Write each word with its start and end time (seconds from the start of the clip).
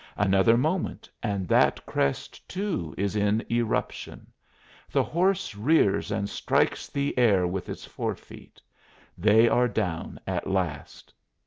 Another 0.17 0.57
moment 0.57 1.07
and 1.21 1.47
that 1.47 1.85
crest 1.85 2.49
too 2.49 2.95
is 2.97 3.15
in 3.15 3.45
eruption. 3.51 4.31
The 4.89 5.03
horse 5.03 5.53
rears 5.53 6.09
and 6.09 6.27
strikes 6.27 6.87
the 6.87 7.15
air 7.19 7.45
with 7.45 7.69
its 7.69 7.85
forefeet. 7.85 8.59
They 9.15 9.47
are 9.47 9.67
down 9.67 10.19
at 10.25 10.47
last. 10.49 11.13